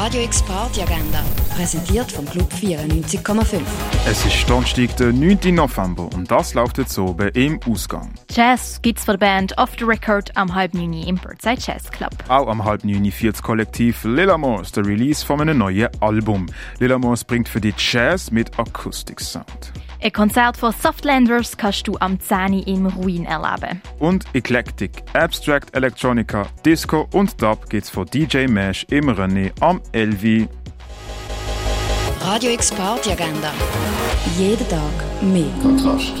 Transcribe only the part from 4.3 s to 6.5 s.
Donnerstag, der 9. November und